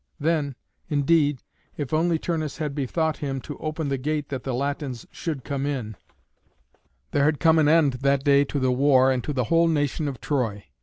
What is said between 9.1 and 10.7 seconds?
and to the whole nation of Troy.